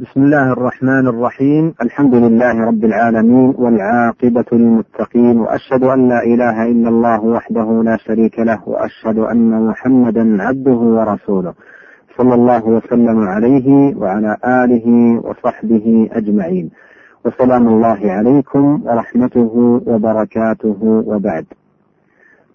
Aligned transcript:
بسم 0.00 0.22
الله 0.22 0.52
الرحمن 0.52 1.08
الرحيم. 1.08 1.74
الحمد 1.82 2.14
لله 2.14 2.64
رب 2.64 2.84
العالمين 2.84 3.54
والعاقبة 3.58 4.44
للمتقين 4.52 5.40
وأشهد 5.40 5.82
أن 5.82 6.08
لا 6.08 6.22
إله 6.22 6.62
إلا 6.62 6.88
الله 6.88 7.24
وحده 7.24 7.82
لا 7.82 7.96
شريك 7.96 8.38
له 8.38 8.68
وأشهد 8.68 9.18
أن 9.18 9.66
محمدا 9.66 10.42
عبده 10.42 10.80
ورسوله 10.96 11.54
صلى 12.16 12.34
الله 12.34 12.66
وسلم 12.66 13.18
عليه 13.18 13.96
وعلى 13.96 14.36
آله 14.44 15.20
وصحبه 15.24 16.08
أجمعين. 16.12 16.70
وسلام 17.24 17.68
الله 17.68 18.12
عليكم 18.12 18.82
ورحمته 18.84 19.82
وبركاته. 19.86 20.78
وبعد 21.06 21.44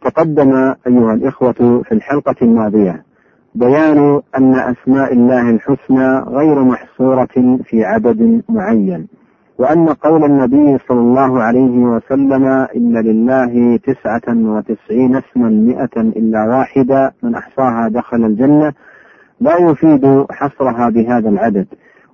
تقدم 0.01 0.51
أيها 0.87 1.13
الإخوة 1.13 1.81
في 1.83 1.91
الحلقة 1.91 2.35
الماضية 2.41 3.03
بيان 3.55 4.21
أن 4.37 4.53
أسماء 4.55 5.13
الله 5.13 5.49
الحسنى 5.49 6.17
غير 6.19 6.63
محصورة 6.63 7.57
في 7.63 7.85
عدد 7.85 8.41
معين 8.49 9.07
وأن 9.57 9.89
قول 9.89 10.23
النبي 10.23 10.77
صلى 10.87 10.99
الله 10.99 11.41
عليه 11.43 11.77
وسلم 11.77 12.45
إن 12.75 12.97
لله 12.97 13.77
تسعة 13.77 14.21
وتسعين 14.27 15.15
اسما 15.15 15.49
مئة 15.49 16.01
إلا 16.01 16.45
واحدة 16.45 17.13
من 17.23 17.35
أحصاها 17.35 17.87
دخل 17.87 18.25
الجنة 18.25 18.73
لا 19.39 19.57
يفيد 19.57 20.25
حصرها 20.31 20.89
بهذا 20.89 21.29
العدد 21.29 21.67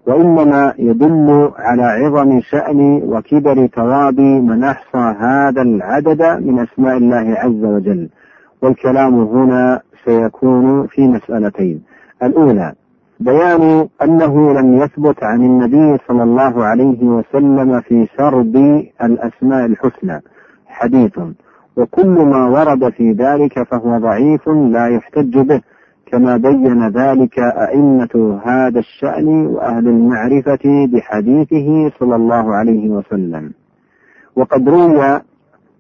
وإنما 0.08 0.73
يدل 0.80 1.52
على 1.58 1.84
عظم 1.84 2.42
شأن 2.42 3.02
وكبر 3.06 3.67
ثواب 3.67 4.20
من 4.20 4.64
أحصى 4.64 5.16
هذا 5.20 5.62
العدد 5.62 6.22
من 6.22 6.59
أسماء 6.59 6.98
الله 6.98 7.36
عز 7.38 7.64
وجل. 7.66 8.09
والكلام 8.62 9.14
هنا 9.20 9.81
سيكون 10.05 10.88
في 10.88 11.08
مسألتين. 11.08 11.84
الأولى 12.23 12.73
بيان 13.20 13.88
أنه 14.03 14.53
لم 14.53 14.77
يثبت 14.77 15.23
عن 15.23 15.44
النبي 15.44 15.98
صلى 16.08 16.23
الله 16.23 16.66
عليه 16.66 17.03
وسلم 17.03 17.81
في 17.81 18.08
سرد 18.17 18.55
الأسماء 19.03 19.66
الحسنى. 19.66 20.22
حديث. 20.67 21.19
وكل 21.78 22.08
ما 22.25 22.47
ورد 22.47 22.89
في 22.89 23.11
ذلك 23.11 23.64
فهو 23.64 23.97
ضعيف 23.97 24.50
لا 24.50 24.88
يحتج 24.88 25.38
به 25.39 25.61
كما 26.11 26.38
بين 26.38 26.88
ذلك 26.88 27.39
أئمة 27.39 28.39
هذا 28.44 28.80
الشأن 28.80 29.47
وأهل 29.47 29.88
المعرفة 29.88 30.88
بحديثه 30.94 31.91
صلى 32.00 32.16
الله 32.16 32.56
عليه 32.56 32.89
وسلم. 32.89 33.53
وقد 34.36 34.69
روي 34.69 35.22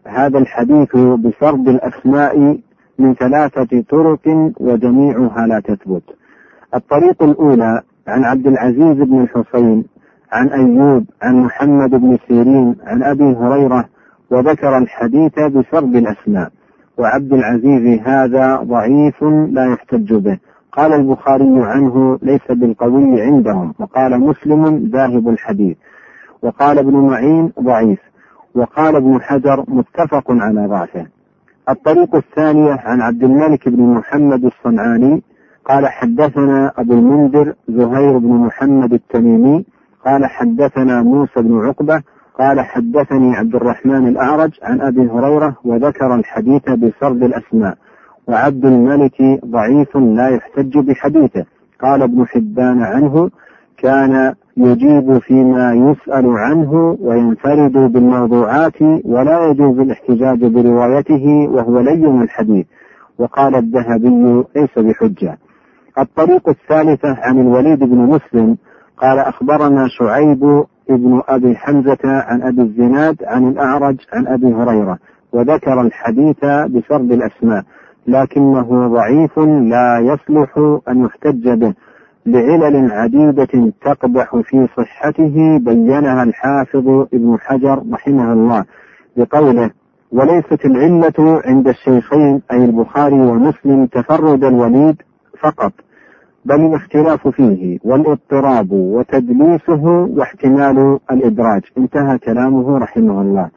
هذا 0.07 0.37
الحديث 0.37 0.95
بسرد 0.95 1.67
الأسماء 1.67 2.59
من 2.99 3.13
ثلاثة 3.13 3.83
طرق 3.89 4.51
وجميعها 4.59 5.47
لا 5.47 5.59
تثبت. 5.59 6.03
الطريق 6.75 7.23
الأولى 7.23 7.81
عن 8.07 8.23
عبد 8.23 8.47
العزيز 8.47 8.97
بن 9.07 9.21
الحسين 9.21 9.85
عن 10.31 10.47
أيوب 10.47 11.05
عن 11.21 11.43
محمد 11.43 11.89
بن 11.89 12.17
سيرين 12.27 12.75
عن 12.83 13.03
أبي 13.03 13.35
هريرة 13.35 13.85
وذكر 14.31 14.77
الحديث 14.77 15.39
بسرد 15.39 15.95
الأسماء. 15.95 16.51
وعبد 16.97 17.33
العزيز 17.33 17.99
هذا 18.07 18.55
ضعيف 18.55 19.23
لا 19.49 19.73
يحتج 19.73 20.13
به. 20.13 20.37
قال 20.71 20.93
البخاري 20.93 21.61
عنه 21.63 22.19
ليس 22.21 22.47
بالقوي 22.49 23.21
عندهم. 23.21 23.73
وقال 23.79 24.19
مسلم 24.19 24.89
ذاهب 24.93 25.29
الحديث. 25.29 25.77
وقال 26.41 26.79
ابن 26.79 26.93
معين 26.93 27.51
ضعيف. 27.61 27.99
وقال 28.55 28.95
ابن 28.95 29.21
حجر 29.21 29.63
متفق 29.67 30.23
على 30.29 30.67
ضعفه. 30.67 31.18
الطريق 31.69 32.15
الثانية 32.15 32.71
عن 32.71 33.01
عبد 33.01 33.23
الملك 33.23 33.69
بن 33.69 33.83
محمد 33.83 34.45
الصنعاني 34.45 35.21
قال 35.65 35.87
حدثنا 35.87 36.71
أبو 36.77 36.93
المنذر 36.93 37.53
زهير 37.67 38.17
بن 38.17 38.29
محمد 38.29 38.93
التميمي 38.93 39.65
قال 40.05 40.25
حدثنا 40.25 41.01
موسى 41.01 41.41
بن 41.41 41.65
عقبة 41.65 42.01
قال 42.39 42.59
حدثني 42.59 43.35
عبد 43.35 43.55
الرحمن 43.55 44.07
الأعرج 44.07 44.59
عن 44.63 44.81
أبي 44.81 45.09
هريرة 45.09 45.55
وذكر 45.63 46.15
الحديث 46.15 46.69
بسرد 46.69 47.23
الأسماء 47.23 47.77
وعبد 48.27 48.65
الملك 48.65 49.39
ضعيف 49.45 49.97
لا 49.97 50.29
يحتج 50.29 50.77
بحديثه 50.77 51.45
قال 51.81 52.01
ابن 52.01 52.27
حبان 52.27 52.81
عنه 52.83 53.29
كان 53.77 54.33
يجيب 54.59 55.17
فيما 55.17 55.73
يسأل 55.73 56.25
عنه 56.27 56.97
وينفرد 57.01 57.71
بالموضوعات 57.71 58.81
ولا 59.05 59.45
يجوز 59.45 59.79
الاحتجاج 59.79 60.45
بروايته 60.45 61.47
وهو 61.51 61.79
لين 61.79 62.21
الحديث. 62.21 62.65
وقال 63.19 63.55
الذهبي 63.55 64.43
ليس 64.55 64.79
بحجة. 64.79 65.37
الطريق 65.99 66.49
الثالثة 66.49 67.15
عن 67.21 67.39
الوليد 67.39 67.79
بن 67.79 67.97
مسلم 67.97 68.57
قال 68.97 69.19
أخبرنا 69.19 69.87
شعيب 69.87 70.63
ابن 70.89 71.21
أبي 71.27 71.55
حمزة 71.55 71.97
عن 72.03 72.41
أبي 72.41 72.61
الزناد 72.61 73.15
عن 73.23 73.47
الأعرج 73.47 73.97
عن 74.13 74.27
أبي 74.27 74.53
هريرة 74.53 74.97
وذكر 75.33 75.81
الحديث 75.81 76.45
بسرد 76.45 77.11
الأسماء 77.11 77.63
لكنه 78.07 78.87
ضعيف 78.87 79.39
لا 79.39 79.99
يصلح 79.99 80.79
أن 80.89 81.05
يحتج 81.05 81.49
به. 81.49 81.73
لعلل 82.25 82.91
عديدة 82.91 83.71
تقدح 83.85 84.35
في 84.35 84.67
صحته 84.77 85.57
بينها 85.57 86.23
الحافظ 86.23 86.87
ابن 87.13 87.37
حجر 87.39 87.83
رحمه 87.91 88.33
الله 88.33 88.65
بقوله 89.17 89.71
وليست 90.11 90.65
العلة 90.65 91.41
عند 91.45 91.67
الشيخين 91.67 92.41
أي 92.51 92.65
البخاري 92.65 93.21
ومسلم 93.21 93.85
تفرد 93.85 94.43
الوليد 94.43 95.01
فقط 95.41 95.71
بل 96.45 96.65
الاختلاف 96.65 97.27
فيه 97.27 97.79
والاضطراب 97.83 98.71
وتدليسه 98.71 99.83
واحتمال 100.17 100.99
الإدراج. 101.11 101.61
انتهى 101.77 102.17
كلامه 102.17 102.77
رحمه 102.77 103.21
الله. 103.21 103.49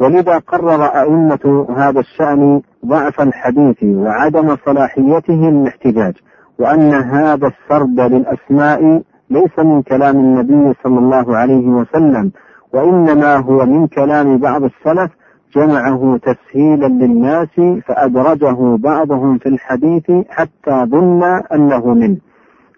ولذا 0.00 0.38
قرر 0.38 0.84
أئمة 0.84 1.66
هذا 1.76 2.00
الشأن 2.00 2.60
ضعف 2.86 3.20
الحديث 3.20 3.82
وعدم 3.82 4.56
صلاحيته 4.66 5.34
للاحتجاج 5.50 6.14
وأن 6.58 6.94
هذا 6.94 7.46
السرد 7.46 8.00
للأسماء 8.00 9.02
ليس 9.30 9.58
من 9.58 9.82
كلام 9.82 10.16
النبي 10.16 10.74
صلى 10.84 10.98
الله 10.98 11.36
عليه 11.36 11.66
وسلم 11.66 12.30
وإنما 12.74 13.36
هو 13.36 13.66
من 13.66 13.86
كلام 13.86 14.38
بعض 14.38 14.62
السلف 14.64 15.10
جمعه 15.56 16.18
تسهيلا 16.22 16.86
للناس 16.86 17.60
فأدرجه 17.86 18.76
بعضهم 18.76 19.38
في 19.38 19.48
الحديث 19.48 20.10
حتى 20.28 20.84
ظن 20.90 21.22
أنه 21.52 21.94
منه. 21.94 22.16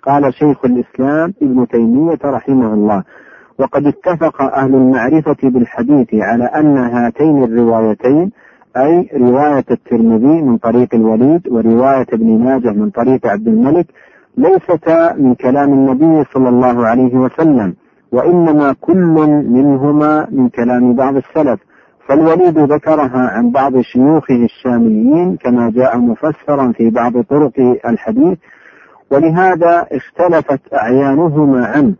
قال 0.02 0.34
شيخ 0.34 0.64
الإسلام 0.64 1.34
ابن 1.42 1.68
تيمية 1.68 2.18
رحمه 2.24 2.74
الله 2.74 3.02
وقد 3.58 3.86
اتفق 3.86 4.42
أهل 4.42 4.74
المعرفة 4.74 5.36
بالحديث 5.42 6.08
على 6.14 6.44
أن 6.44 6.76
هاتين 6.76 7.44
الروايتين 7.44 8.30
أي 8.76 9.08
رواية 9.16 9.64
الترمذي 9.70 10.42
من 10.42 10.58
طريق 10.58 10.94
الوليد 10.94 11.48
ورواية 11.48 12.06
ابن 12.12 12.38
ماجه 12.44 12.70
من 12.70 12.90
طريق 12.90 13.26
عبد 13.26 13.48
الملك 13.48 13.86
ليستا 14.36 15.14
من 15.14 15.34
كلام 15.34 15.72
النبي 15.72 16.24
صلى 16.34 16.48
الله 16.48 16.86
عليه 16.86 17.14
وسلم 17.14 17.74
وإنما 18.12 18.74
كل 18.80 19.44
منهما 19.48 20.26
من 20.30 20.48
كلام 20.48 20.94
بعض 20.94 21.16
السلف. 21.16 21.60
فالوليد 22.08 22.58
ذكرها 22.58 23.28
عن 23.30 23.50
بعض 23.50 23.80
شيوخه 23.80 24.44
الشاميين 24.44 25.36
كما 25.36 25.70
جاء 25.70 25.98
مفسرا 25.98 26.72
في 26.72 26.90
بعض 26.90 27.20
طرق 27.22 27.52
الحديث 27.88 28.38
ولهذا 29.10 29.86
اختلفت 29.92 30.74
أعيانهما 30.74 31.66
عنه 31.66 31.94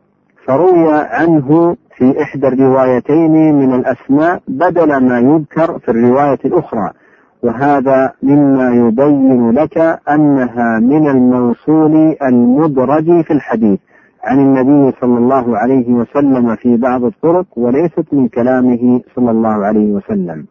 فروي 0.46 0.92
عنه 0.92 1.76
في 1.96 2.22
إحدى 2.22 2.48
الروايتين 2.48 3.54
من 3.54 3.74
الأسماء 3.74 4.40
بدل 4.48 4.96
ما 4.96 5.18
يذكر 5.18 5.78
في 5.78 5.90
الرواية 5.90 6.38
الأخرى. 6.44 6.90
وهذا 7.42 8.12
مما 8.22 8.70
يبين 8.70 9.50
لك 9.50 9.78
أنها 10.08 10.78
من 10.78 11.08
الموصول 11.08 12.16
المدرج 12.22 13.20
في 13.20 13.32
الحديث 13.32 13.78
عن 14.24 14.38
النبي 14.38 14.96
صلى 15.00 15.18
الله 15.18 15.58
عليه 15.58 15.92
وسلم 15.92 16.56
في 16.56 16.76
بعض 16.76 17.04
الطرق 17.04 17.46
وليست 17.56 18.04
من 18.12 18.28
كلامه 18.28 19.00
صلى 19.16 19.30
الله 19.30 19.66
عليه 19.66 19.92
وسلم. 19.92 20.46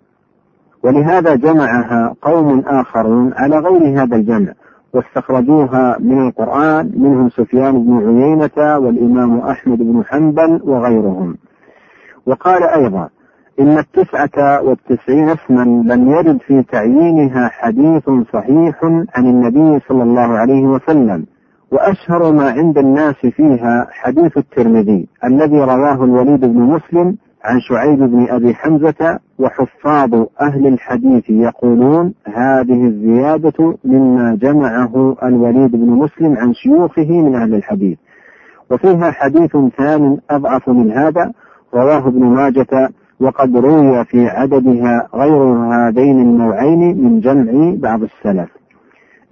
ولهذا 0.83 1.35
جمعها 1.35 2.15
قوم 2.21 2.59
آخرون 2.59 3.33
على 3.33 3.57
غير 3.59 4.01
هذا 4.01 4.15
الجمع 4.15 4.53
واستخرجوها 4.93 5.97
من 5.99 6.27
القرآن 6.27 6.91
منهم 6.97 7.29
سفيان 7.29 7.83
بن 7.83 7.97
عيينة 7.97 8.77
والإمام 8.77 9.37
أحمد 9.37 9.77
بن 9.77 10.03
حنبل 10.05 10.59
وغيرهم. 10.63 11.37
وقال 12.25 12.63
أيضا 12.63 13.09
إن 13.59 13.77
التسعة 13.77 14.61
والتسعين 14.61 15.29
اسما 15.29 15.63
لم 15.93 16.11
يرد 16.11 16.37
في 16.37 16.63
تعيينها 16.63 17.47
حديث 17.47 18.09
صحيح 18.33 18.83
عن 19.15 19.25
النبي 19.25 19.79
صلى 19.89 20.03
الله 20.03 20.37
عليه 20.37 20.63
وسلم 20.63 21.25
وأشهر 21.71 22.31
ما 22.31 22.49
عند 22.51 22.77
الناس 22.77 23.15
فيها 23.15 23.87
حديث 23.91 24.37
الترمذي 24.37 25.07
الذي 25.23 25.59
رواه 25.59 26.03
الوليد 26.03 26.39
بن 26.45 26.59
مسلم 26.59 27.17
عن 27.43 27.59
شعيب 27.59 27.99
بن 27.99 28.27
أبي 28.29 28.53
حمزة 28.55 29.19
وحفاظ 29.39 30.25
أهل 30.41 30.67
الحديث 30.67 31.29
يقولون 31.29 32.13
هذه 32.27 32.85
الزيادة 32.87 33.77
مما 33.85 34.35
جمعه 34.41 35.15
الوليد 35.23 35.71
بن 35.71 35.89
مسلم 35.89 36.37
عن 36.37 36.53
شيوخه 36.53 37.21
من 37.21 37.35
أهل 37.35 37.55
الحديث. 37.55 37.97
وفيها 38.71 39.11
حديث 39.11 39.57
ثان 39.77 40.17
أضعف 40.29 40.69
من 40.69 40.91
هذا 40.91 41.31
رواه 41.73 42.07
ابن 42.07 42.23
ماجة 42.25 42.89
وقد 43.19 43.57
روي 43.57 44.05
في 44.05 44.27
عددها 44.27 45.07
غير 45.15 45.43
هذين 45.53 46.19
النوعين 46.19 47.03
من 47.03 47.19
جمع 47.19 47.75
بعض 47.77 48.03
السلف. 48.03 48.49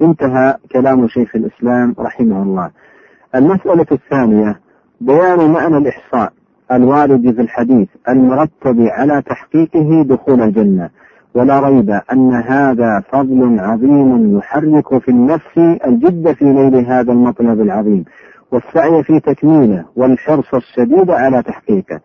انتهى 0.02 0.56
كلام 0.72 1.08
شيخ 1.08 1.36
الإسلام 1.36 1.96
رحمه 2.00 2.44
الله. 2.44 2.70
المسألة 3.36 3.86
الثانية 3.92 4.60
بيان 5.02 5.52
معنى 5.52 5.78
الإحصاء 5.78 6.34
الوارد 6.72 7.36
في 7.36 7.42
الحديث 7.42 7.88
المرتب 8.10 8.82
على 8.82 9.22
تحقيقه 9.22 10.04
دخول 10.04 10.42
الجنة. 10.42 10.90
ولا 11.36 11.60
ريب 11.60 11.90
أن 12.14 12.34
هذا 12.34 13.04
فضل 13.12 13.60
عظيم 13.60 14.38
يحرك 14.38 14.98
في 14.98 15.12
النفس 15.12 15.58
الجد 15.88 16.32
في 16.32 16.46
نيل 16.46 16.76
هذا 16.76 17.12
المطلب 17.12 17.62
العظيم. 17.62 18.06
والسعي 18.52 19.04
في 19.04 19.20
تكميله 19.20 19.86
والحرص 19.96 20.54
الشديد 20.54 21.12
على 21.12 21.44
تحقيقه. 21.44 22.00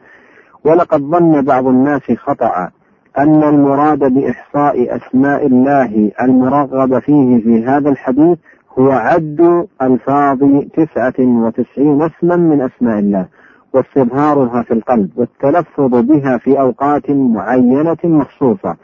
ولقد 0.67 1.01
ظن 1.01 1.43
بعض 1.43 1.67
الناس 1.67 2.03
خطأ 2.17 2.71
أن 3.19 3.43
المراد 3.43 3.99
بإحصاء 3.99 4.97
أسماء 4.97 5.47
الله 5.47 6.11
المرغب 6.23 6.99
فيه 6.99 7.39
في 7.43 7.65
هذا 7.65 7.89
الحديث 7.91 8.39
هو 8.79 8.91
عد 8.91 9.67
ألفاظ 9.83 10.39
تسعة 10.75 11.15
وتسعين 11.19 12.03
اسما 12.03 12.37
من 12.37 12.61
أسماء 12.61 12.99
الله 12.99 13.27
واستظهارها 13.75 14.63
في 14.63 14.75
القلب 14.75 15.11
والتلفظ 15.17 15.95
بها 15.95 16.39
في 16.39 16.61
أوقات 16.61 17.11
معينة 17.11 17.97
مخصوصة 18.05 18.77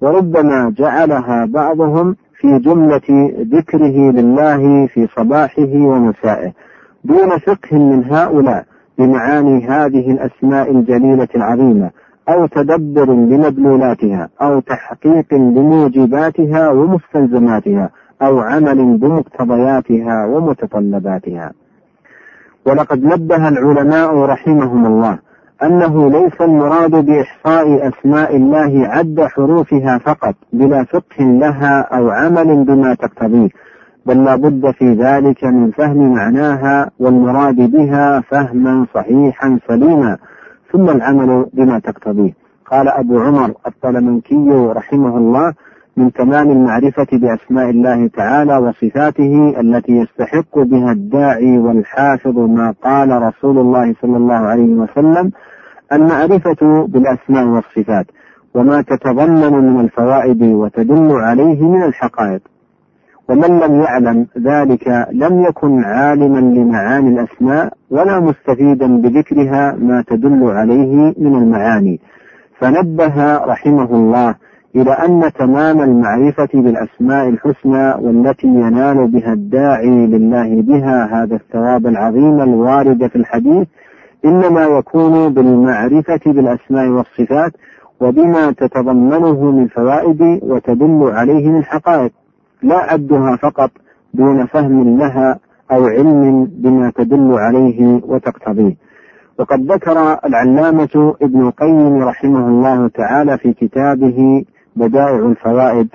وربما 0.00 0.74
جعلها 0.78 1.44
بعضهم 1.44 2.16
في 2.40 2.58
جملة 2.58 3.32
ذكره 3.52 4.10
لله 4.10 4.86
في 4.86 5.08
صباحه 5.16 5.72
ومسائه. 5.74 6.52
دون 7.04 7.38
فقه 7.38 7.78
من 7.78 8.04
هؤلاء 8.04 8.64
بمعاني 8.98 9.66
هذه 9.66 10.10
الأسماء 10.10 10.70
الجليلة 10.70 11.28
العظيمة 11.34 11.90
أو 12.28 12.46
تدبر 12.46 13.04
لمدلولاتها 13.12 14.28
أو 14.42 14.60
تحقيق 14.60 15.34
لموجباتها 15.34 16.70
ومستلزماتها 16.70 17.90
أو 18.22 18.38
عمل 18.38 18.98
بمقتضياتها 18.98 20.26
ومتطلباتها. 20.26 21.52
ولقد 22.66 23.04
نبه 23.04 23.48
العلماء 23.48 24.16
رحمهم 24.16 24.86
الله 24.86 25.18
أنه 25.62 26.10
ليس 26.10 26.40
المراد 26.40 26.90
بإحصاء 26.90 27.88
أسماء 27.88 28.36
الله 28.36 28.88
عد 28.88 29.20
حروفها 29.20 29.98
فقط 29.98 30.34
بلا 30.52 30.84
فقه 30.84 31.24
لها 31.24 31.80
أو 31.80 32.10
عمل 32.10 32.64
بما 32.64 32.94
تقتضيه 32.94 33.48
بل 34.08 34.24
لا 34.24 34.36
بد 34.36 34.70
في 34.70 34.92
ذلك 34.92 35.44
من 35.44 35.70
فهم 35.70 36.14
معناها 36.14 36.90
والمراد 36.98 37.56
بها 37.56 38.20
فهما 38.20 38.86
صحيحا 38.94 39.58
سليما. 39.68 40.16
ثم 40.72 40.90
العمل 40.90 41.46
بما 41.52 41.78
تقتضيه. 41.78 42.32
قال 42.70 42.88
أبو 42.88 43.18
عمر 43.20 43.52
الطلمنكي 43.66 44.48
رحمه 44.76 45.16
الله 45.16 45.52
من 45.96 46.12
تمام 46.12 46.50
المعرفة 46.50 47.06
بأسماء 47.12 47.70
الله 47.70 48.06
تعالى 48.06 48.56
وصفاته 48.56 49.60
التي 49.60 49.92
يستحق 49.92 50.58
بها 50.58 50.92
الداعي 50.92 51.58
والحافظ 51.58 52.38
ما 52.38 52.74
قال 52.84 53.22
رسول 53.22 53.58
الله 53.58 53.94
صلى 54.02 54.16
الله 54.16 54.34
عليه 54.34 54.74
وسلم 54.74 55.30
المعرفة 55.92 56.86
بالأسماء 56.86 57.46
والصفات 57.46 58.06
وما 58.54 58.82
تتضمن 58.82 59.52
من 59.52 59.80
الفوائد 59.80 60.42
وتدل 60.42 61.12
عليه 61.12 61.62
من 61.62 61.82
الحقائق. 61.82 62.40
ومن 63.28 63.60
لم 63.60 63.80
يعلم 63.80 64.26
ذلك 64.38 65.06
لم 65.12 65.42
يكن 65.42 65.84
عالما 65.84 66.38
لمعاني 66.38 67.08
الأسماء 67.08 67.72
ولا 67.90 68.20
مستفيدا 68.20 69.00
بذكرها 69.00 69.76
ما 69.78 70.04
تدل 70.06 70.44
عليه 70.44 71.14
من 71.18 71.34
المعاني. 71.34 72.00
فنبه 72.58 73.36
رحمه 73.36 73.90
الله 73.94 74.34
إلى 74.76 74.92
أن 74.92 75.32
تمام 75.38 75.82
المعرفة 75.82 76.48
بالأسماء 76.54 77.28
الحسنى 77.28 77.94
والتي 77.94 78.46
ينال 78.46 79.10
بها 79.10 79.32
الداعي 79.32 80.06
لله 80.06 80.62
بها 80.62 81.22
هذا 81.22 81.34
الثواب 81.36 81.86
العظيم 81.86 82.40
الوارد 82.40 83.06
في 83.06 83.16
الحديث 83.16 83.68
إنما 84.24 84.64
يكون 84.64 85.34
بالمعرفة 85.34 86.20
بالأسماء 86.26 86.88
والصفات 86.88 87.52
وبما 88.00 88.50
تتضمنه 88.52 89.50
من 89.50 89.66
فوائد 89.66 90.40
وتدل 90.42 91.10
عليه 91.12 91.48
من 91.48 91.64
حقائق. 91.64 92.12
لا 92.62 92.76
عدها 92.76 93.36
فقط 93.36 93.70
دون 94.14 94.46
فهم 94.46 94.98
لها 94.98 95.38
أو 95.72 95.86
علم 95.86 96.44
بما 96.44 96.92
تدل 96.96 97.32
عليه 97.34 98.00
وتقتضيه. 98.04 98.76
وقد 99.38 99.72
ذكر 99.72 100.18
العلامة 100.24 101.14
ابن 101.22 101.40
القيم 101.46 102.02
رحمه 102.02 102.48
الله 102.48 102.88
تعالى 102.88 103.38
في 103.38 103.52
كتابه 103.52 104.44
بدائع 104.76 105.16
الفوائد 105.16 105.88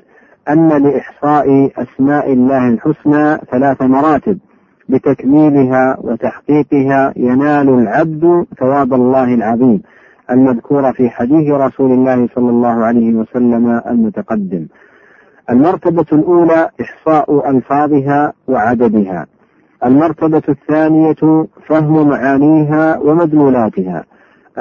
أن 0.49 0.69
لإحصاء 0.69 1.71
أسماء 1.77 2.33
الله 2.33 2.67
الحسنى 2.69 3.37
ثلاث 3.51 3.81
مراتب 3.81 4.37
بتكميلها 4.89 5.97
وتحقيقها 6.01 7.13
ينال 7.15 7.69
العبد 7.69 8.45
ثواب 8.59 8.93
الله 8.93 9.33
العظيم 9.33 9.81
المذكور 10.31 10.93
في 10.93 11.09
حديث 11.09 11.51
رسول 11.51 11.91
الله 11.91 12.27
صلى 12.35 12.49
الله 12.49 12.85
عليه 12.85 13.13
وسلم 13.13 13.81
المتقدم. 13.87 14.67
المرتبة 15.49 16.05
الأولى 16.13 16.69
إحصاء 16.81 17.49
ألفاظها 17.49 18.33
وعددها. 18.47 19.25
المرتبة 19.85 20.41
الثانية 20.49 21.47
فهم 21.67 22.09
معانيها 22.09 22.99
ومدلولاتها. 22.99 24.03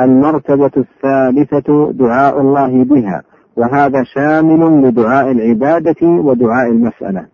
المرتبة 0.00 0.70
الثالثة 0.76 1.92
دعاء 1.92 2.40
الله 2.40 2.84
بها 2.84 3.22
وهذا 3.56 4.02
شامل 4.02 4.88
لدعاء 4.88 5.30
العبادة 5.30 6.06
ودعاء 6.06 6.70
المسألة. 6.70 7.26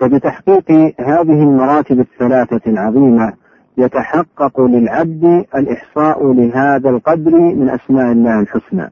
فبتحقيق 0.00 0.70
هذه 1.00 1.42
المراتب 1.42 2.00
الثلاثة 2.00 2.60
العظيمة 2.70 3.32
يتحقق 3.78 4.60
للعبد 4.60 5.44
الإحصاء 5.56 6.32
لهذا 6.32 6.90
القدر 6.90 7.30
من 7.30 7.70
أسماء 7.70 8.12
الله 8.12 8.40
الحسنى. 8.40 8.90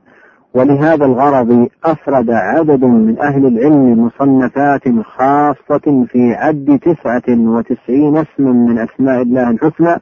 ولهذا 0.54 1.04
الغرض 1.04 1.68
أفرد 1.84 2.30
عدد 2.30 2.84
من 2.84 3.18
أهل 3.18 3.46
العلم 3.46 4.04
مصنفات 4.04 4.82
خاصة 5.04 6.04
في 6.08 6.34
عد 6.34 6.78
تسعة 6.82 7.28
وتسعين 7.28 8.16
اسما 8.16 8.52
من 8.52 8.78
أسماء 8.78 9.22
الله 9.22 9.50
الحسنى 9.50 9.96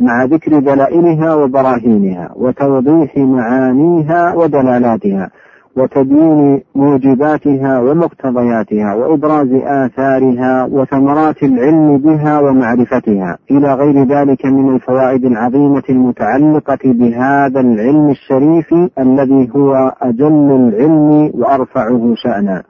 مع 0.00 0.24
ذكر 0.24 0.58
دلائلها 0.58 1.34
وبراهينها 1.34 2.30
وتوضيح 2.36 3.16
معانيها 3.16 4.34
ودلالاتها. 4.34 5.30
وتبيين 5.76 6.62
موجباتها 6.74 7.80
ومقتضياتها 7.80 8.94
وإبراز 8.94 9.48
آثارها 9.52 10.64
وثمرات 10.64 11.42
العلم 11.42 11.98
بها 11.98 12.40
ومعرفتها. 12.40 13.38
إلى 13.50 13.74
غير 13.74 14.04
ذلك 14.04 14.46
من 14.46 14.74
الفوائد 14.74 15.24
العظيمة 15.24 15.82
المتعلقة 15.90 16.78
بهذا 16.84 17.60
العلم 17.60 18.10
الشريف 18.10 18.74
الذي 18.98 19.50
هو 19.56 19.92
أجل 20.02 20.50
العلم 20.52 21.30
وأرفعه 21.34 22.14
شأنا. 22.16 22.62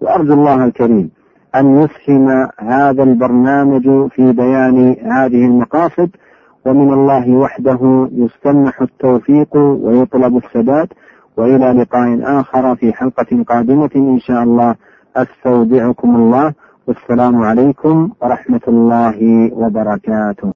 وأرجو 0.00 0.34
الله 0.34 0.64
الكريم 0.64 1.10
أن 1.54 1.76
يسهم 1.76 2.28
هذا 2.58 3.02
البرنامج 3.02 4.08
في 4.10 4.32
بيان 4.32 4.96
هذه 5.12 5.46
المقاصد 5.46 6.10
ومن 6.66 6.92
الله 6.92 7.36
وحده 7.36 8.08
يستمح 8.12 8.82
التوفيق 8.82 9.56
ويطلب 9.56 10.36
الثبات. 10.36 10.88
وإلى 11.38 11.68
لقاء 11.72 12.08
آخر 12.40 12.64
في 12.76 12.92
حلقة 12.92 13.30
قادمة 13.50 13.90
إن 13.96 14.18
شاء 14.26 14.42
الله. 14.42 14.70
أستودعكم 15.16 16.10
الله. 16.16 16.46
والسلام 16.86 17.34
عليكم 17.48 17.96
ورحمة 18.20 18.64
الله 18.68 19.18
وبركاته. 19.60 20.46